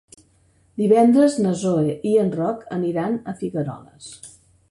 Divendres 0.81 1.35
na 1.43 1.51
Zoè 1.65 1.93
i 2.11 2.15
en 2.23 2.33
Roc 2.39 2.65
aniran 2.79 3.21
a 3.33 3.35
Figueroles. 3.43 4.09